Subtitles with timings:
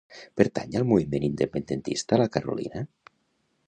[0.39, 2.87] Pertany al moviment independentista la Carolina?